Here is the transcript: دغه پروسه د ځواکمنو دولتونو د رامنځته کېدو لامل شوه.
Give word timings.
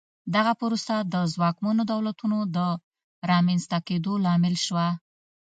دغه 0.35 0.53
پروسه 0.59 0.95
د 1.13 1.15
ځواکمنو 1.33 1.81
دولتونو 1.93 2.39
د 2.55 2.57
رامنځته 3.31 3.77
کېدو 3.87 4.13
لامل 4.25 4.55
شوه. 4.65 4.87